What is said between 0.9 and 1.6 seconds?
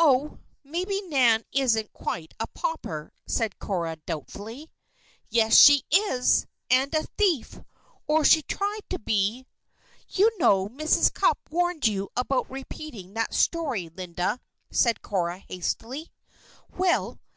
Nan